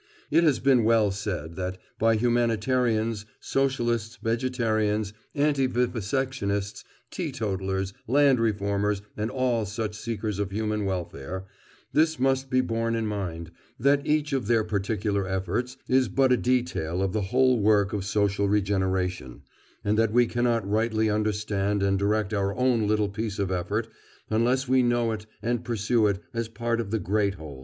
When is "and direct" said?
21.83-22.33